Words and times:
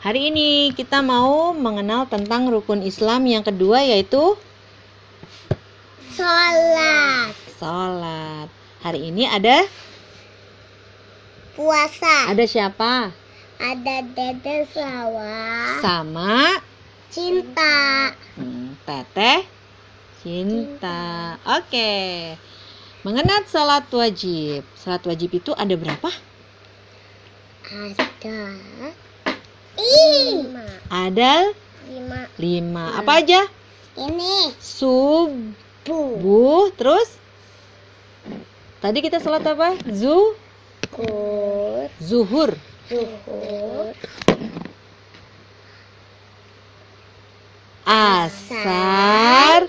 Hari 0.00 0.32
ini 0.32 0.72
kita 0.72 1.04
mau 1.04 1.52
mengenal 1.52 2.08
tentang 2.08 2.48
rukun 2.48 2.80
Islam 2.80 3.28
yang 3.28 3.44
kedua 3.44 3.84
yaitu 3.84 4.32
Sholat. 6.16 7.36
sholat. 7.60 8.48
Hari 8.80 9.12
ini 9.12 9.28
ada 9.28 9.60
Puasa. 11.52 12.32
ada 12.32 12.44
siapa? 12.48 13.12
Ada 13.60 13.96
dede 14.16 14.64
sawah. 14.72 15.84
Sama 15.84 16.64
Cinta. 17.12 18.08
hmm, 18.40 18.80
teteh 18.88 19.44
cinta. 20.24 21.36
Oke. 21.60 21.92
Mengenal 23.04 23.44
sholat 23.44 23.84
wajib. 23.92 24.64
Sholat 24.80 25.04
wajib 25.04 25.28
itu 25.36 25.52
ada 25.52 25.76
berapa? 25.76 26.08
Ada 27.68 28.06
lima. 29.76 30.64
Ada 30.88 31.52
Lima. 31.90 32.26
lima. 32.38 32.84
Apa 32.98 33.22
aja? 33.22 33.46
Ini 33.98 34.54
Subuh. 34.58 36.16
bu. 36.16 36.70
Terus? 36.74 37.20
Tadi 38.80 38.98
kita 39.04 39.20
sholat 39.20 39.44
apa? 39.44 39.76
Zu, 39.92 40.32
Kur. 40.88 41.92
zuhur. 42.00 42.56
Zuhur. 42.88 43.92
Asar, 47.84 49.68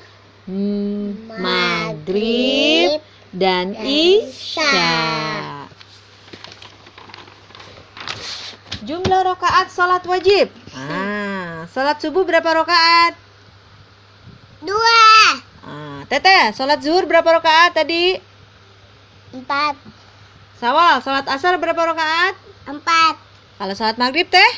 maghrib, 1.35 3.01
dan 3.35 3.75
dan 3.75 3.83
isya. 3.83 4.63
isya. 4.63 4.95
Jumlah 8.87 9.10
rokaat 9.23 9.67
sholat 9.69 10.03
wajib. 10.05 10.49
Ah, 10.73 11.65
sholat 11.71 11.97
subuh 12.01 12.25
berapa 12.25 12.45
rokaat? 12.45 13.13
Dua. 14.61 15.01
Ah, 15.65 16.01
teteh, 16.09 16.53
sholat 16.53 16.81
zuhur 16.81 17.05
berapa 17.05 17.25
rokaat 17.25 17.77
tadi? 17.77 18.17
Empat. 19.31 19.79
Sawal, 20.59 21.01
sholat 21.01 21.25
asar 21.29 21.57
berapa 21.57 21.79
rokaat? 21.79 22.35
Empat. 22.69 23.15
Kalau 23.57 23.73
sholat 23.73 23.97
maghrib 23.97 24.29
teh? 24.29 24.51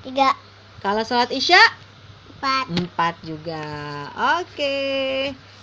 Tiga. 0.00 0.32
Kalau 0.80 1.04
sholat 1.04 1.28
isya? 1.34 1.60
Empat. 2.36 2.64
Empat 2.72 3.14
juga. 3.20 3.64
Oke. 4.40 4.76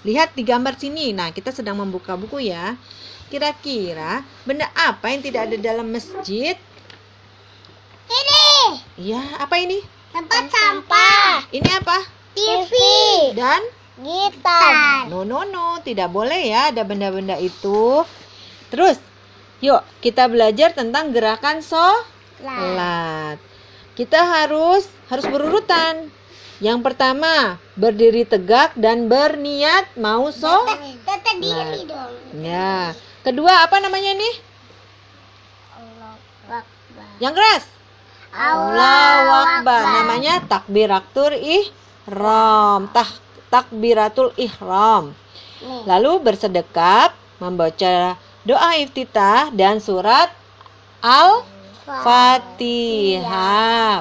Lihat 0.05 0.37
di 0.37 0.45
gambar 0.45 0.77
sini. 0.77 1.09
Nah, 1.09 1.33
kita 1.33 1.49
sedang 1.49 1.81
membuka 1.81 2.13
buku 2.13 2.45
ya. 2.45 2.77
Kira-kira 3.33 4.21
benda 4.45 4.69
apa 4.77 5.09
yang 5.09 5.25
tidak 5.25 5.49
ada 5.49 5.57
dalam 5.57 5.89
masjid? 5.89 6.53
Ini. 8.97 9.13
Ya, 9.13 9.21
apa 9.37 9.61
ini? 9.61 9.77
Tempat 10.09 10.49
sampah. 10.49 11.45
Ini 11.53 11.69
apa? 11.77 11.97
TV. 12.33 12.73
Dan 13.37 13.61
Gitar. 13.97 15.09
no 15.09 15.25
no 15.25 15.41
no, 15.41 15.81
tidak 15.81 16.13
boleh 16.13 16.53
ya 16.53 16.69
ada 16.69 16.85
benda-benda 16.85 17.33
itu. 17.41 18.05
Terus, 18.69 19.01
yuk 19.57 19.81
kita 20.05 20.29
belajar 20.29 20.73
tentang 20.73 21.13
gerakan 21.13 21.65
sholat. 21.65 23.41
Kita 23.97 24.21
harus 24.21 24.85
harus 25.09 25.25
berurutan. 25.25 26.13
Yang 26.57 26.79
pertama, 26.89 27.61
berdiri 27.77 28.25
tegak 28.25 28.73
dan 28.77 29.09
berniat 29.09 29.93
mau 29.97 30.29
sholat. 30.29 30.77
Tata 31.05 31.37
diri 31.37 31.85
dong. 31.85 32.13
Ya. 32.41 32.93
Kedua 33.25 33.65
apa 33.65 33.77
namanya 33.81 34.13
nih? 34.13 34.35
Yang 37.17 37.33
keras. 37.33 37.76
Allahu 38.37 39.33
Akbar. 39.33 39.81
Namanya 40.05 40.45
takbiratul 40.45 41.33
ihram. 41.41 42.85
Tah 42.93 43.09
takbiratul 43.49 44.29
ihram. 44.37 45.17
Lalu 45.89 46.21
bersedekap, 46.21 47.17
membaca 47.41 48.13
doa 48.45 48.77
iftitah 48.77 49.49
dan 49.49 49.81
surat 49.81 50.29
Al-Fatihah 51.01 51.49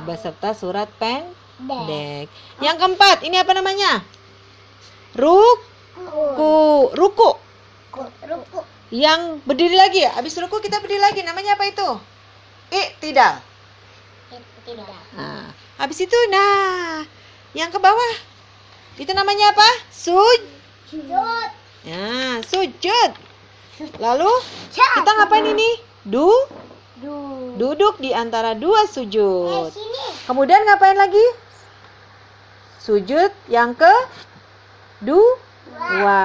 beserta 0.04 0.52
surat 0.52 0.92
pendek. 1.00 2.28
Yang 2.60 2.76
keempat, 2.76 3.24
ini 3.24 3.40
apa 3.40 3.56
namanya? 3.56 4.04
Ruku. 5.16 5.64
Ruku. 6.92 6.92
Ruku. 6.92 8.60
Yang 8.92 9.40
berdiri 9.48 9.80
lagi 9.80 10.04
ya. 10.04 10.12
Habis 10.12 10.36
ruku 10.36 10.60
kita 10.60 10.84
berdiri 10.84 11.00
lagi. 11.00 11.24
Namanya 11.24 11.56
apa 11.56 11.64
itu? 11.64 11.88
Iktidal. 12.68 13.40
Tidak. 14.66 15.02
Nah, 15.14 15.46
habis 15.78 15.98
itu 16.02 16.18
nah, 16.26 17.06
yang 17.54 17.70
ke 17.70 17.78
bawah. 17.78 18.14
Itu 18.98 19.14
namanya 19.14 19.54
apa? 19.54 19.68
Sujud. 19.94 21.48
Nah, 21.86 22.42
sujud. 22.42 23.10
Lalu 24.02 24.30
kita 24.74 25.10
ngapain 25.14 25.46
ini? 25.46 25.70
Du 26.02 26.26
Du. 26.96 27.12
duduk 27.60 28.00
di 28.00 28.10
antara 28.10 28.56
dua 28.56 28.82
Eh, 28.82 28.90
sujud. 28.90 29.68
sini. 29.68 30.04
Kemudian 30.24 30.64
ngapain 30.64 30.96
lagi? 30.96 31.22
Sujud 32.80 33.30
yang 33.46 33.76
ke 33.76 33.92
dua. 35.04 36.22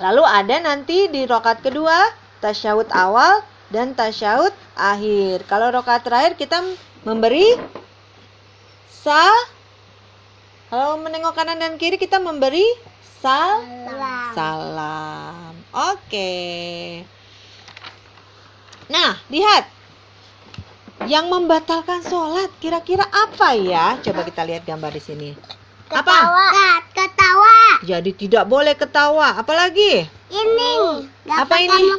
Lalu 0.00 0.22
ada 0.24 0.56
nanti 0.64 1.06
di 1.12 1.28
rokat 1.28 1.60
kedua 1.60 2.08
tasyahud 2.40 2.88
awal 2.90 3.44
dan 3.68 3.92
tasyahud 3.92 4.50
akhir. 4.74 5.44
Kalau 5.44 5.68
rokat 5.70 6.02
terakhir 6.02 6.40
kita 6.40 6.64
memberi 7.04 7.44
sa 8.88 9.28
kalau 10.72 10.96
menengok 10.98 11.36
kanan 11.36 11.60
dan 11.60 11.76
kiri 11.76 12.00
kita 12.00 12.16
memberi 12.16 12.64
sal 13.20 13.60
Salam. 13.86 14.32
salam. 14.34 15.52
Oke. 15.70 16.32
Nah, 18.90 19.16
lihat. 19.30 19.70
Yang 21.04 21.26
membatalkan 21.28 22.00
sholat 22.00 22.48
kira-kira 22.64 23.04
apa 23.04 23.52
ya? 23.52 24.00
Coba 24.00 24.24
kita 24.24 24.40
lihat 24.48 24.64
gambar 24.64 24.88
di 24.96 25.02
sini. 25.04 25.30
Apa? 25.92 26.16
Ketawa. 26.96 27.58
Jadi 27.84 28.10
tidak 28.16 28.48
boleh 28.48 28.72
ketawa. 28.72 29.36
Apalagi? 29.36 30.08
Ini. 30.32 30.72
Apa 31.28 31.60
ini? 31.60 31.92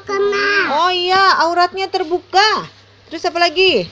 Oh 0.74 0.90
iya, 0.90 1.38
auratnya 1.46 1.86
terbuka. 1.86 2.66
Terus 3.14 3.22
apa 3.30 3.38
lagi? 3.38 3.86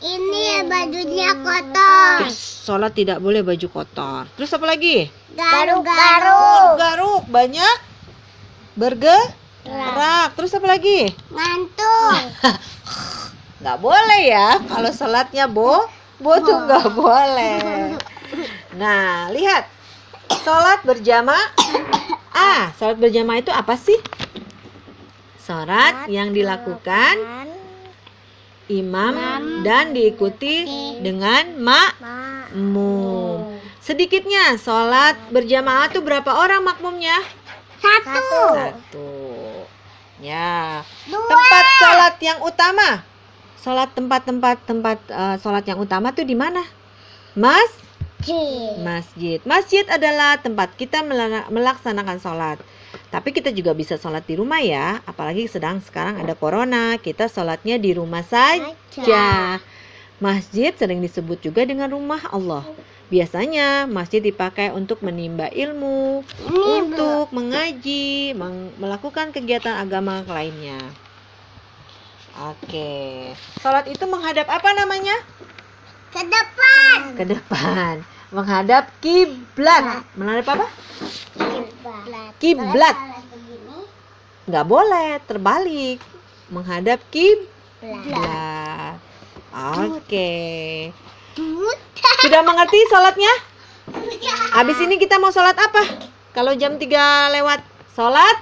Ini 0.00 0.64
bajunya 0.64 1.36
kotor. 1.44 2.24
Yes, 2.24 2.64
sholat 2.64 2.96
tidak 2.96 3.20
boleh 3.20 3.44
baju 3.44 3.66
kotor. 3.68 4.24
Terus 4.32 4.48
apa 4.56 4.64
lagi? 4.64 5.12
Garuk-garuk. 5.36 6.80
Garuk, 6.80 7.22
banyak 7.28 7.76
bergerak. 8.80 10.32
Terus 10.40 10.56
apa 10.56 10.66
lagi? 10.72 11.04
Ngantuk. 11.28 12.16
Nggak 13.60 13.78
boleh 13.84 14.22
ya. 14.24 14.56
Kalau 14.64 14.88
sholatnya 14.88 15.44
bo, 15.52 15.84
bo 16.16 16.32
tuh 16.40 16.64
nggak 16.64 16.88
boleh. 16.96 17.60
Nah, 18.80 19.28
lihat. 19.36 19.68
Sholat 20.40 20.80
berjamaah. 20.88 21.52
Ah, 22.32 22.72
sholat 22.80 22.96
berjamaah 22.96 23.44
itu 23.44 23.52
apa 23.52 23.76
sih? 23.76 24.00
Sholat 25.44 26.08
yang 26.08 26.32
dilakukan 26.32 27.20
imam 28.70 29.14
dan 29.66 29.90
diikuti 29.90 30.62
dengan 31.02 31.58
makmum. 31.58 33.58
Sedikitnya, 33.82 34.54
sholat 34.54 35.18
berjamaah 35.34 35.90
tuh 35.90 36.06
berapa 36.06 36.30
orang 36.30 36.62
makmumnya? 36.62 37.18
Satu. 37.82 38.38
Satu. 38.54 39.10
Ya. 40.22 40.86
Dua. 41.10 41.26
Tempat 41.26 41.64
sholat 41.80 42.14
yang 42.22 42.38
utama. 42.44 43.02
Sholat 43.60 43.90
tempat-tempat 43.96 44.56
tempat 44.64 44.98
eh, 45.10 45.36
sholat 45.42 45.64
yang 45.66 45.80
utama 45.80 46.14
tuh 46.14 46.22
di 46.22 46.36
mana? 46.36 46.62
Mas, 47.34 47.72
Masjid. 48.20 48.76
masjid. 48.84 49.38
Masjid 49.48 49.84
adalah 49.88 50.36
tempat 50.36 50.76
kita 50.76 51.00
melaksanakan 51.48 52.20
sholat. 52.20 52.60
Tapi 53.10 53.34
kita 53.34 53.50
juga 53.50 53.74
bisa 53.74 53.98
sholat 53.98 54.22
di 54.22 54.38
rumah 54.38 54.62
ya. 54.62 55.02
Apalagi 55.02 55.50
sedang 55.50 55.82
sekarang 55.82 56.22
ada 56.22 56.38
corona. 56.38 56.94
Kita 56.96 57.26
sholatnya 57.26 57.76
di 57.76 57.90
rumah 57.90 58.22
saja. 58.22 59.58
Masjid 60.22 60.70
sering 60.70 61.02
disebut 61.02 61.42
juga 61.42 61.66
dengan 61.66 61.90
rumah 61.90 62.22
Allah. 62.30 62.62
Biasanya 63.10 63.90
masjid 63.90 64.22
dipakai 64.22 64.70
untuk 64.70 65.02
menimba 65.02 65.50
ilmu, 65.50 66.22
untuk 66.86 67.34
mengaji, 67.34 68.38
meng- 68.38 68.70
melakukan 68.78 69.34
kegiatan 69.34 69.74
agama 69.74 70.22
lainnya. 70.30 70.78
Oke, 72.46 73.34
sholat 73.58 73.90
itu 73.90 74.06
menghadap 74.06 74.46
apa 74.46 74.70
namanya? 74.78 75.18
ke 76.14 76.22
depan. 76.26 76.98
Ke 77.18 77.24
depan, 77.26 77.94
menghadap 78.30 78.90
kiblat. 79.02 80.06
Menghadap 80.14 80.46
apa? 80.54 80.66
Kiblat. 81.36 82.32
Kiblat. 82.38 82.96
Kalau 82.96 83.22
begini, 83.30 83.78
Nggak 84.46 84.66
boleh, 84.66 85.10
terbalik. 85.26 85.98
Menghadap 86.50 86.98
kiblat. 87.10 88.98
Oke. 89.86 90.30
Sudah 92.20 92.40
mengerti 92.42 92.78
sholatnya? 92.86 93.32
Habis 94.54 94.78
ini 94.82 94.94
kita 94.98 95.18
mau 95.18 95.34
sholat 95.34 95.58
apa? 95.58 95.82
Kalau 96.30 96.54
jam 96.54 96.78
3 96.78 97.34
lewat 97.34 97.60
sholat, 97.90 98.36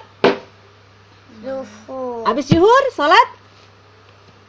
Zuhur. 1.38 2.26
habis 2.26 2.50
zuhur 2.50 2.84
sholat 2.92 3.28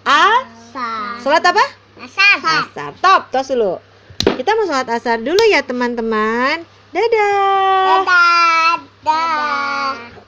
A, 0.04 0.42
Asar. 0.42 1.22
sholat 1.22 1.44
apa? 1.46 1.64
Asar. 2.02 2.36
Asar. 2.66 2.92
Top, 3.00 3.30
tos 3.32 3.48
dulu. 3.48 3.78
Kita 4.40 4.56
mau 4.56 4.64
sholat 4.64 4.88
asar 4.88 5.20
dulu 5.20 5.44
ya 5.52 5.60
teman-teman. 5.68 6.64
Dadah. 6.96 8.08
Dadah. 8.08 8.80
Dadah. 9.04 10.19